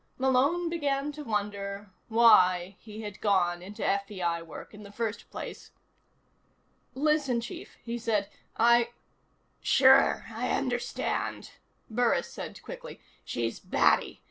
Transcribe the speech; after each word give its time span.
Malone 0.17 0.67
began 0.67 1.11
to 1.11 1.23
wonder 1.23 1.91
why 2.07 2.75
he 2.79 3.01
had 3.01 3.21
gone 3.21 3.61
into 3.61 3.83
FBI 3.83 4.43
work 4.43 4.73
in 4.73 4.81
the 4.81 4.91
first 4.91 5.29
place. 5.29 5.69
"Listen, 6.95 7.39
Chief," 7.39 7.77
he 7.83 7.99
said. 7.99 8.27
"I" 8.57 8.93
"Sure, 9.75 10.25
I 10.33 10.49
understand," 10.57 11.51
Burris 11.87 12.33
said 12.33 12.63
quickly. 12.63 12.99
"She's 13.23 13.59
batty. 13.59 14.19